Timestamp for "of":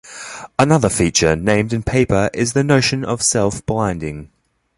3.05-3.21